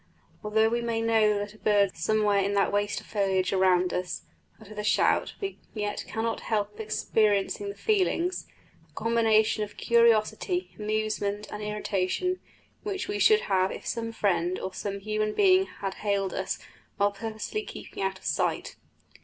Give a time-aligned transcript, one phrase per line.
[0.43, 4.23] although we may know that a bird, somewhere in that waste of foliage around us,
[4.59, 8.47] uttered the shout, we yet cannot help experiencing the feelings
[8.89, 12.39] a combination of curiosity, amusement, and irritation
[12.81, 16.57] which we should have if some friend or some human being had hailed us
[16.97, 18.77] while purposely keeping out of sight.